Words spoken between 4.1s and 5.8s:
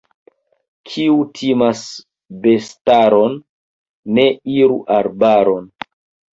ne iru arbaron.